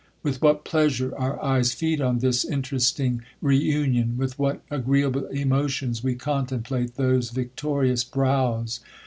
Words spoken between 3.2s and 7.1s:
reunion! With w'hat agreeable emotions we contemplate